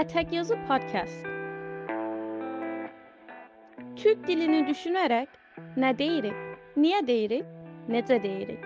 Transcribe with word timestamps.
Ətək 0.00 0.32
Yazı 0.32 0.56
Podcast. 0.68 1.26
Türk 3.96 4.22
dilini 4.28 4.62
düşünərək 4.64 5.34
nə 5.82 5.90
deyirik, 5.98 6.38
niyə 6.76 7.02
deyirik, 7.06 7.44
necə 7.92 8.16
deyirik? 8.22 8.64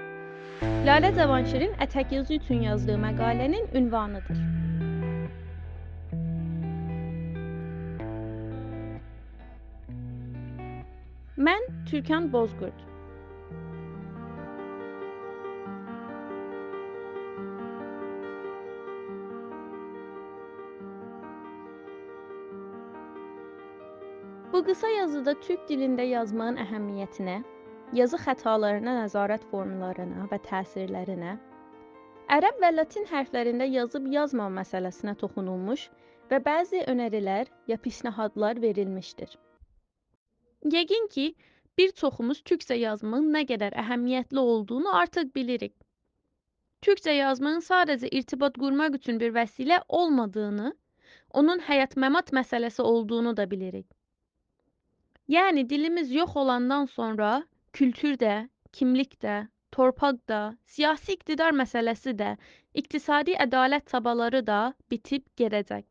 Lalə 0.86 1.10
Cavanşirin 1.16 1.74
Ətək 1.82 2.14
Yazı 2.14 2.38
üçün 2.38 2.62
yazdığı 2.68 3.00
məqalənin 3.06 3.66
ünvanıdır. 3.74 4.38
Mən 11.50 11.70
Türkan 11.90 12.32
Bozqurd. 12.32 12.93
Bu 24.54 24.60
qısa 24.66 24.88
yazıda 24.88 25.32
türk 25.44 25.62
dilində 25.68 26.04
yazmağın 26.06 26.60
əhəmiyyətinə, 26.62 27.32
yazı 27.98 28.18
xətalarına 28.24 28.92
nəzarət 28.96 29.46
formlarına 29.52 30.26
və 30.32 30.36
təsirlərinə, 30.44 31.32
ərəb 32.36 32.60
və 32.64 32.70
latin 32.74 33.08
hərflərində 33.08 33.66
yazıb 33.66 34.06
yazmama 34.12 34.60
məsələsinə 34.60 35.16
toxunulmuş 35.22 35.88
və 36.30 36.38
bəzi 36.44 36.84
önərilər 36.92 37.50
ya 37.72 37.78
pisnahadlar 37.86 38.60
verilmişdir. 38.66 39.34
Yəqin 40.76 41.10
ki, 41.16 41.26
bir 41.78 41.96
çoxumuz 42.02 42.44
türkcə 42.52 42.78
yazmağın 42.78 43.26
nə 43.38 43.42
qədər 43.50 43.74
əhəmiyyətli 43.82 44.46
olduğunu 44.52 44.94
artıq 45.00 45.34
bilirik. 45.40 45.74
Türkcə 46.86 47.16
yazmağın 47.18 47.66
sadəcə 47.72 48.14
irtibat 48.20 48.62
qurmaq 48.62 49.02
üçün 49.02 49.18
bir 49.24 49.34
vəsilə 49.40 49.82
olmadığını, 49.88 50.72
onun 51.42 51.66
həyat-məmat 51.72 52.34
məsələsi 52.42 52.90
olduğunu 52.94 53.36
da 53.36 53.50
bilirik. 53.50 53.90
Yəni 55.32 55.68
dilimiz 55.68 56.10
yox 56.12 56.36
olandan 56.36 56.84
sonra 56.84 57.28
kültür 57.72 58.16
də, 58.20 58.48
kimlik 58.72 59.14
də, 59.24 59.36
torpaq 59.72 60.18
da, 60.28 60.40
siyasi 60.74 61.14
iqtidar 61.16 61.56
məsələsi 61.60 62.12
də, 62.18 62.34
iqtisadi 62.80 63.36
ədalət 63.44 63.86
çabaları 63.92 64.42
da 64.46 64.58
bitib 64.90 65.24
gedəcək. 65.40 65.86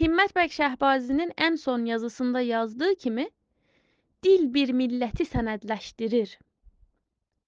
Himmət 0.00 0.32
bəy 0.38 0.48
Şəhbazinin 0.54 1.34
ən 1.48 1.60
son 1.60 1.84
yazısında 1.90 2.40
yazdığı 2.46 2.94
kimi, 3.04 3.28
dil 4.24 4.48
bir 4.56 4.72
milləti 4.80 5.28
sənədləşdirir. 5.28 6.32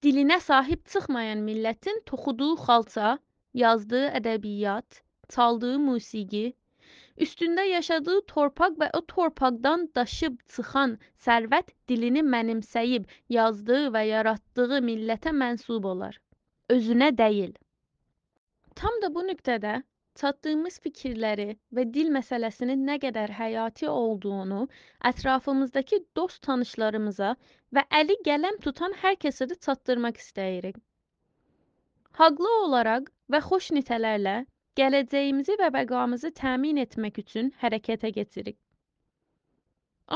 Dilinə 0.05 0.39
sahib 0.45 0.85
çıxmayan 0.93 1.41
millətin 1.49 1.99
toxuduğu 2.11 2.55
xalça, 2.67 3.17
yazdığı 3.63 4.05
ədəbiyyat, 4.21 5.01
çaldığı 5.29 5.79
musiqi, 5.79 6.45
Üstündə 7.25 7.63
yaşadığı 7.67 8.17
torpaq 8.31 8.77
və 8.81 8.87
o 8.97 9.01
torpaqdan 9.13 9.81
daşıb 9.97 10.37
çıxan 10.55 10.95
sərvət 11.25 11.73
dilini 11.91 12.23
mənimsəyib 12.35 13.09
yazdığı 13.35 13.81
və 13.95 14.03
yaratdığı 14.09 14.79
millətə 14.89 15.33
mənsub 15.43 15.87
olar. 15.93 16.19
Özünə 16.77 17.09
deyil. 17.23 17.53
Tam 18.81 19.01
da 19.03 19.13
bu 19.15 19.25
nöqtədə 19.29 19.75
çatdığımız 20.21 20.79
fikirləri 20.85 21.47
və 21.77 21.85
dil 21.95 22.09
məsələsinin 22.15 22.81
nə 22.89 22.97
qədər 23.05 23.33
həyati 23.37 23.87
olduğunu 23.91 24.59
ətrafımızdakı 25.09 25.99
dost 26.19 26.41
tanışlarımıza 26.47 27.33
və 27.77 27.83
əli 28.01 28.17
qələm 28.27 28.59
tutan 28.65 28.95
hər 29.03 29.19
kəsə 29.25 29.47
də 29.51 29.59
çatdırmaq 29.67 30.21
istəyirik. 30.23 30.79
Haqlı 32.21 32.53
olaraq 32.63 33.11
və 33.33 33.39
xoş 33.49 33.69
nitələrlə 33.77 34.35
gələcəyimizi 34.79 35.55
və 35.61 35.69
bəqamızı 35.75 36.31
təmin 36.41 36.81
etmək 36.83 37.21
üçün 37.23 37.53
hərəkətə 37.63 38.11
keçirik. 38.17 38.57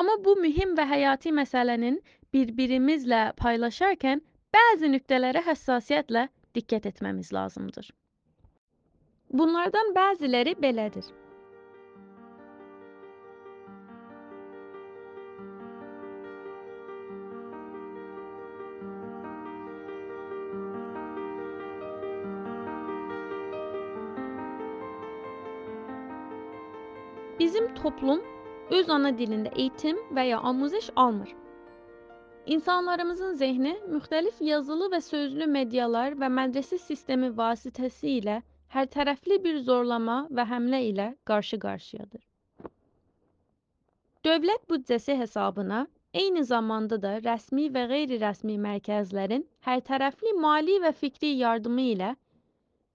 Amma 0.02 0.16
bu 0.26 0.36
mühüm 0.44 0.78
və 0.78 0.86
həyati 0.90 1.34
məsələnin 1.40 2.00
bir-birimizlə 2.34 3.24
paylaşarkən 3.42 4.24
bəzi 4.56 4.90
nöqtələrə 4.94 5.44
həssasiyyətlə 5.50 6.28
diqqət 6.58 6.88
etməmiz 6.92 7.34
lazımdır. 7.34 7.92
Bunlardan 9.34 9.94
bəziləri 9.98 10.56
belədir. 10.66 11.06
Bizim 27.44 27.66
toplum 27.76 28.22
öz 28.72 28.90
ana 28.96 29.10
dilində 29.20 29.50
eğitim 29.62 29.98
və 30.18 30.24
ya 30.26 30.38
amuziş 30.50 30.86
almır. 30.96 31.32
İnsanlarımızın 32.56 33.34
zehni 33.42 33.74
müxtəlif 33.96 34.38
yazılı 34.50 34.88
və 34.94 35.02
sözlü 35.08 35.48
medialar 35.56 36.16
və 36.22 36.30
mədrəsə 36.38 36.80
sistemi 36.84 37.32
vasitəsilə 37.40 38.38
hər 38.76 38.88
tərəfli 38.96 39.42
bir 39.48 39.60
zorlama 39.66 40.18
və 40.40 40.48
həmlə 40.54 40.80
ilə 40.94 41.10
qarşı-qarşıyadır. 41.32 42.24
Dövlət 44.30 44.64
büdcəsi 44.72 45.20
hesabına 45.26 45.86
eyni 46.24 46.46
zamanda 46.54 47.02
da 47.08 47.18
rəsmi 47.28 47.68
və 47.76 47.90
qeyri-rəsmi 47.92 48.56
mərkəzlərin 48.70 49.44
hər 49.68 49.84
tərəfli 49.92 50.38
mali 50.48 50.80
və 50.88 50.96
fikri 51.04 51.36
yardımı 51.44 51.92
ilə 51.98 52.16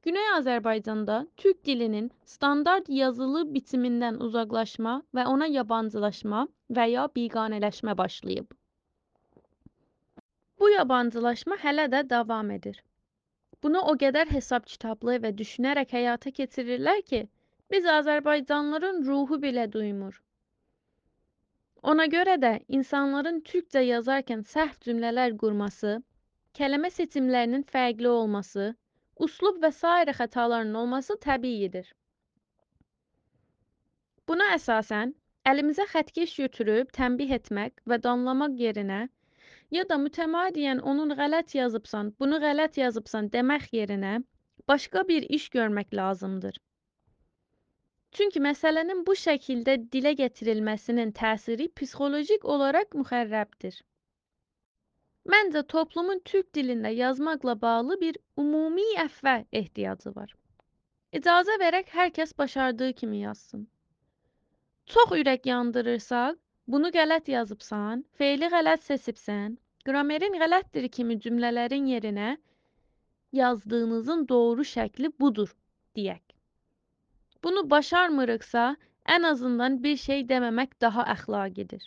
Güney 0.03 0.29
Azərbaycanda 0.33 1.27
Türk 1.37 1.65
dilinin 1.65 2.11
standart 2.25 2.89
yazılı 2.89 3.41
bitimindən 3.55 4.21
uzaqlaşma 4.27 4.93
və 5.19 5.25
ona 5.31 5.49
yabancılaşma 5.53 6.43
və 6.79 6.85
ya 6.91 7.07
biganələşmə 7.17 7.97
başlayıb. 8.03 8.47
Bu 10.59 10.71
yabancılaşma 10.71 11.59
hələ 11.65 11.89
də 11.97 12.05
davam 12.11 12.51
edir. 12.51 12.79
Bunu 13.63 13.83
o 13.93 13.97
qədər 14.05 14.31
hesab 14.37 14.71
kitablı 14.71 15.19
və 15.27 15.35
düşünərək 15.43 15.99
həyata 15.99 16.31
keçirirlər 16.41 17.03
ki, 17.11 17.25
biz 17.71 17.93
Azərbaycanlıların 17.99 19.05
ruhu 19.11 19.43
belə 19.49 19.67
duymur. 19.73 20.23
Ona 21.83 22.07
görə 22.17 22.41
də 22.49 22.59
insanların 22.69 23.41
türkcə 23.51 23.83
yazarkən 23.91 24.47
səhv 24.55 24.79
cümlələr 24.87 25.35
qurması, 25.43 26.03
kəlmə 26.59 26.91
seçimlərinin 27.01 27.67
fərqli 27.75 28.09
olması, 28.19 28.75
uslub 29.27 29.61
və 29.65 29.71
sairə 29.77 30.15
xətaların 30.19 30.75
olması 30.83 31.17
təbiidir. 31.25 31.89
Buna 34.29 34.47
əsasən, 34.55 35.15
əlimizə 35.53 35.87
xətkeş 35.93 36.35
götürüb 36.43 36.91
tənbih 36.99 37.35
etmək 37.37 37.83
və 37.93 37.99
danlamaq 38.07 38.59
yerinə, 38.63 39.01
ya 39.77 39.85
da 39.91 39.97
mütəmadiyyən 40.05 40.83
onun 40.93 41.15
qələt 41.21 41.55
yazıbsan, 41.59 42.15
bunu 42.21 42.41
qələt 42.45 42.81
yazıbsan 42.83 43.31
demək 43.37 43.69
yerinə 43.81 44.15
başqa 44.73 45.05
bir 45.09 45.29
iş 45.39 45.49
görmək 45.57 45.95
lazımdır. 46.01 46.59
Çünki 48.17 48.41
məsələnin 48.45 49.05
bu 49.07 49.15
şəkildə 49.23 49.77
dilə 49.95 50.15
gətirilməsinin 50.21 51.11
təsiri 51.19 51.69
psixolojik 51.81 52.45
olaraq 52.55 52.95
müxərrəbdir. 53.01 53.81
Məncə 55.33 55.63
toplumun 55.73 56.21
türk 56.31 56.47
dilində 56.57 56.91
yazmaqla 56.97 57.55
bağlı 57.63 57.97
bir 58.03 58.19
ümumi 58.43 58.85
əfvə 59.03 59.35
ehtiyacı 59.61 60.13
var. 60.15 60.31
İcazə 61.19 61.57
verək 61.63 61.91
hər 61.97 62.13
kəs 62.19 62.33
başardığı 62.39 62.93
kimi 63.01 63.19
yazsın. 63.25 63.67
Çox 64.95 65.13
ürək 65.21 65.49
yandırırsaq, 65.51 66.39
bunu 66.75 66.91
qələt 66.97 67.29
yazıbsan, 67.33 68.05
feili 68.21 68.49
qələt 68.55 68.87
seçibsən, 68.87 69.59
qramerin 69.89 70.39
qələtdir 70.43 70.89
kimi 70.97 71.19
cümlələrin 71.27 71.93
yerinə 71.93 72.31
yazdığınızın 73.43 74.25
doğru 74.33 74.65
şəkli 74.73 75.13
budur 75.21 75.53
deyək. 75.97 76.25
Bunu 77.45 77.69
başarmırıqsa, 77.71 78.65
ən 79.17 79.29
azından 79.35 79.83
bir 79.85 79.97
şey 80.09 80.25
deməmək 80.33 80.77
daha 80.81 81.05
əxlaqidir. 81.17 81.85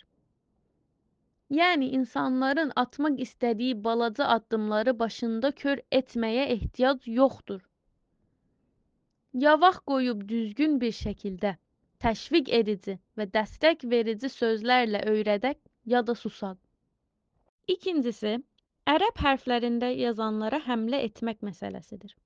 Yəni 1.52 1.88
insanların 1.98 2.70
atmaq 2.82 3.18
istədiyi 3.26 3.74
balaca 3.84 4.28
addımları 4.34 4.98
başında 4.98 5.50
kör 5.62 5.82
etməyə 5.98 6.46
ehtiyac 6.54 7.08
yoxdur. 7.16 7.60
Yavaq 9.44 9.82
qoyub 9.90 10.22
düzgün 10.30 10.80
bir 10.80 10.96
şəkildə 11.00 11.52
təşviq 12.04 12.48
edici 12.60 12.96
və 13.18 13.28
dəstək 13.36 13.84
verici 13.94 14.32
sözlərlə 14.36 15.04
öyrədək 15.12 15.60
ya 15.94 16.00
da 16.06 16.14
susaq. 16.22 16.56
İkincisi, 17.76 18.34
ərəb 18.96 19.22
hərflərində 19.26 19.92
yazanlara 19.94 20.58
həmlə 20.66 21.04
etmək 21.10 21.44
məsələsidir. 21.50 22.16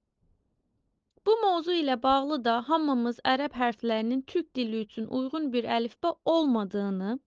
Bu 1.27 1.35
mövzu 1.43 1.75
ilə 1.83 1.97
bağlı 2.03 2.39
da 2.45 2.61
hamımız 2.69 3.19
ərəb 3.35 3.59
hərflərinin 3.61 4.23
türk 4.33 4.55
dili 4.55 4.87
üçün 4.87 5.07
uyğun 5.19 5.53
bir 5.53 5.67
əlifba 5.77 6.15
olmadığını 6.25 7.19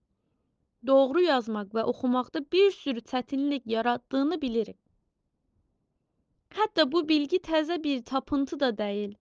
doğru 0.88 1.22
yazmaq 1.22 1.74
və 1.78 1.84
oxumaqda 1.94 2.42
bir 2.52 2.72
sürü 2.72 3.02
çətinlik 3.12 3.66
yaratdığını 3.76 4.42
bilirik. 4.42 4.78
Hətta 6.60 6.92
bu 6.92 7.02
bilgi 7.10 7.40
təzə 7.48 7.84
bir 7.84 8.04
tapıntı 8.12 8.60
da 8.60 8.78
deyil. 8.78 9.16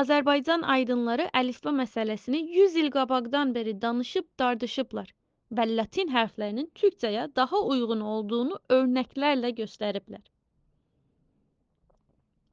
Azərbaycan 0.00 0.64
aydınları 0.72 1.28
əlifba 1.42 1.72
məsələsini 1.76 2.40
100 2.56 2.74
il 2.82 2.90
qabaqdan 2.96 3.54
beri 3.54 3.72
danışıb 3.82 4.26
dardışıblar 4.38 5.14
və 5.58 5.64
latin 5.76 6.12
hərflərinin 6.16 6.68
türkcəyə 6.80 7.28
daha 7.36 7.60
uyğun 7.74 8.00
olduğunu 8.14 8.58
örnəklərlə 8.78 9.54
göstəriblər. 9.62 10.24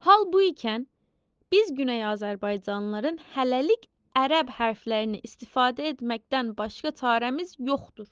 Hal 0.06 0.24
bu 0.32 0.42
ikən 0.48 0.86
biz 1.52 1.74
Güney 1.74 2.04
Azərbaycanlıların 2.12 3.20
hələlik 3.34 3.86
ərəb 4.18 4.50
hərflərini 4.58 5.18
istifadə 5.28 5.88
etməkdən 5.92 6.52
başqa 6.60 6.92
çarəmiz 7.00 7.54
yoxdur. 7.70 8.08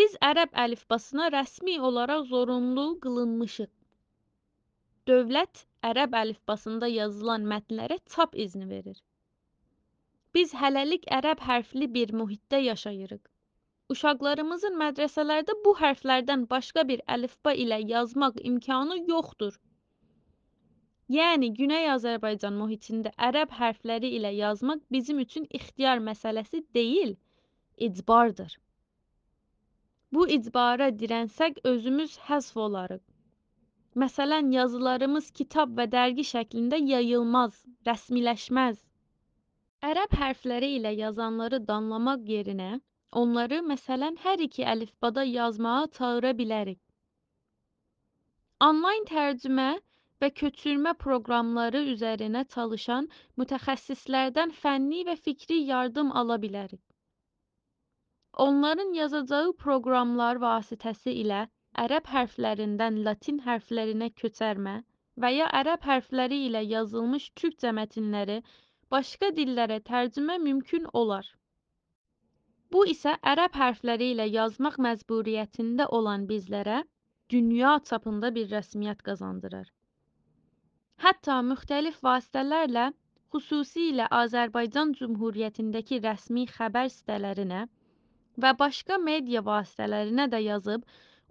Biz 0.00 0.16
ərəb 0.28 0.56
əlifbasına 0.62 1.26
rəsmi 1.34 1.76
olaraq 1.88 2.24
zorunlu 2.30 2.86
qılınmışıq. 3.04 3.70
Dövlət 5.10 5.62
ərəb 5.90 6.16
əlifbasında 6.20 6.90
yazılan 6.92 7.46
mətnlərə 7.52 7.98
çap 8.14 8.34
izni 8.46 8.66
verir. 8.72 8.98
Biz 10.36 10.52
hələlik 10.62 11.06
ərəb 11.18 11.44
hərfli 11.48 11.88
bir 11.94 12.12
mühitdə 12.20 12.58
yaşayırıq. 12.64 13.22
Uşaqlarımızın 13.94 14.76
mədrəsələrdə 14.82 15.54
bu 15.64 15.76
hərflərdən 15.80 16.44
başqa 16.50 16.84
bir 16.90 17.04
əlifba 17.16 17.54
ilə 17.64 17.78
yazmaq 17.92 18.42
imkanı 18.50 18.98
yoxdur. 19.12 19.54
Yəni 21.14 21.48
Güney 21.56 21.84
Azərbaycan 21.92 22.56
mühitində 22.60 23.10
ərəb 23.28 23.52
hərfləri 23.56 24.08
ilə 24.18 24.32
yazmaq 24.36 24.80
bizim 24.94 25.20
üçün 25.24 25.44
ixtiyar 25.58 26.00
məsələsi 26.06 26.62
deyil, 26.78 27.12
icbardır. 27.88 28.56
Bu 30.16 30.26
icbara 30.38 30.88
dirənsək 31.02 31.60
özümüz 31.72 32.16
həsf 32.30 32.58
olarıq. 32.64 33.04
Məsələn, 34.02 34.50
yazılarımız 34.56 35.30
kitab 35.38 35.78
və 35.78 35.86
dərgi 35.94 36.26
şəklində 36.32 36.82
yayılmaz, 36.88 37.62
rəsmiləşməz. 37.88 38.82
Ərəb 39.92 40.18
hərfləri 40.24 40.74
ilə 40.80 40.96
yazanları 41.04 41.62
danlamaq 41.70 42.26
yerinə 42.34 42.70
onları 43.22 43.62
məsələn 43.70 44.18
hər 44.26 44.42
iki 44.50 44.66
əlifbada 44.74 45.22
yazmağa 45.30 45.86
çağıra 45.98 46.34
bilərik. 46.40 46.80
Onlayn 48.70 49.06
tərcümə 49.08 49.70
və 50.22 50.30
köçürmə 50.40 50.92
proqramları 51.04 51.82
üzərinə 51.92 52.42
çalışan 52.54 53.08
mütəxəssislərdən 53.42 54.54
fənni 54.62 55.02
və 55.08 55.16
fikri 55.26 55.58
yardım 55.70 56.12
ala 56.20 56.38
bilərik. 56.44 56.82
Onların 58.46 58.92
yazacağı 59.00 59.52
proqramlar 59.64 60.40
vasitəsilə 60.46 61.42
ərəb 61.84 62.10
hərflərindən 62.14 62.98
latin 63.08 63.38
hərflərinə 63.46 64.10
köçərmə 64.22 64.74
və 65.24 65.30
ya 65.34 65.46
ərəb 65.60 65.88
hərfləri 65.90 66.40
ilə 66.48 66.62
yazılmış 66.72 67.30
türkcə 67.40 67.72
mətnləri 67.78 68.36
başqa 68.94 69.30
dillərə 69.38 69.78
tərcümə 69.90 70.36
mümkün 70.48 70.88
olar. 71.02 71.30
Bu 72.74 72.84
isə 72.92 73.16
ərəb 73.32 73.56
hərfləri 73.62 74.12
ilə 74.16 74.26
yazmaq 74.32 74.76
məcburiyyətində 74.88 75.88
olan 76.00 76.28
bizlərə 76.32 76.82
dünya 77.34 77.78
çapında 77.90 78.34
bir 78.38 78.52
rəsmiyyət 78.56 79.04
qazandırır. 79.08 79.75
Hətta 81.04 81.34
müxtəlif 81.46 81.96
vasitələrlə, 82.06 82.84
xüsusilə 83.34 84.06
Azərbaycan 84.18 84.94
Cümhuriyyətindəki 85.00 85.98
rəsmi 86.06 86.44
xəbər 86.52 86.88
sitələrinə 86.94 87.58
və 88.44 88.52
başqa 88.62 88.98
media 89.08 89.42
vasitələrinə 89.48 90.26
də 90.34 90.40
yazıb 90.44 90.86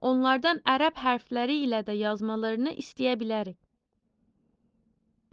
onlardan 0.10 0.62
ərəb 0.76 1.02
hərfləri 1.06 1.58
ilə 1.66 1.82
də 1.90 1.96
yazmalarını 2.02 2.76
istəyə 2.84 3.16
bilərik. 3.24 3.58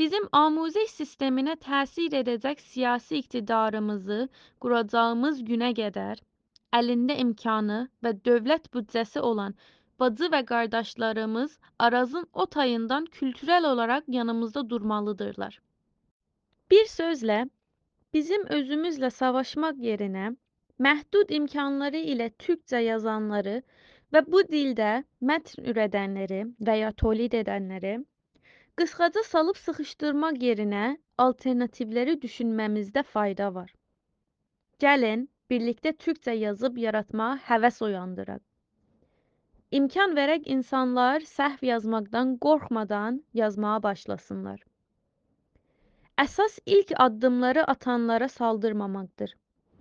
Bizim 0.00 0.24
amuzəş 0.40 0.96
sisteminə 1.02 1.58
təsir 1.66 2.16
edəcək 2.22 2.64
siyasi 2.70 3.20
iqtidarımızı 3.22 4.20
quracağımız 4.64 5.42
günə 5.50 5.74
qədər 5.80 6.24
əlində 6.80 7.18
imkanı 7.26 7.78
və 8.04 8.16
dövlət 8.30 8.72
büdcəsi 8.76 9.20
olan 9.32 9.58
bacı 10.02 10.28
və 10.34 10.42
qardaşlarımız 10.52 11.58
Arazın 11.78 12.28
o 12.32 12.46
tayından 12.46 13.04
kültürel 13.18 13.70
olaraq 13.72 14.08
yanımızda 14.18 14.68
durmalıdırlar. 14.70 15.60
Bir 16.70 16.86
sözlə, 16.96 17.38
bizim 18.14 18.46
özümüzlə 18.58 19.10
savaşmaq 19.10 19.82
yerinə 19.88 20.30
məhdud 20.86 21.32
imkanları 21.38 22.00
ilə 22.14 22.28
türkcə 22.44 22.80
yazanları 22.84 23.56
və 24.14 24.22
bu 24.34 24.42
dildə 24.54 24.92
mətn 25.30 25.68
ürədənləri 25.72 26.40
və 26.68 26.76
ya 26.78 26.90
tolid 27.02 27.36
edənləri 27.40 27.94
qısqaca 28.80 29.22
salıb 29.28 29.58
sıxışdırmaq 29.64 30.38
yerinə 30.46 30.84
alternativləri 31.24 32.14
düşünməmizdə 32.22 33.02
fayda 33.14 33.54
var. 33.58 33.74
Gəlin 34.84 35.28
birlikdə 35.52 35.92
türkcə 36.04 36.34
yazıb 36.44 36.80
yaratmağa 36.86 37.34
həvəs 37.50 37.82
oyandıraq. 37.88 38.40
İmkan 39.72 40.12
verək 40.16 40.42
insanlar 40.52 41.22
səhv 41.28 41.62
yazmaqdan 41.64 42.32
qorxmadan 42.44 43.22
yazmağa 43.38 43.82
başlasınlar. 43.82 44.58
Əsas 46.24 46.58
ilk 46.66 46.92
addımları 47.04 47.64
atanlara 47.74 48.28
saldırmamaqdır. 48.28 49.32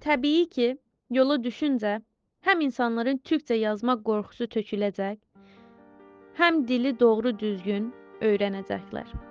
Təbii 0.05 0.45
ki, 0.49 0.67
yola 1.09 1.35
düşüncə 1.47 2.01
hem 2.41 2.61
insanların 2.67 3.17
Türkçe 3.17 3.53
yazmak 3.53 4.05
korkusu 4.05 4.47
tökülecek, 4.47 5.19
hem 6.33 6.67
dili 6.67 6.99
doğru 6.99 7.39
düzgün 7.39 7.93
öğrenecekler. 8.21 9.30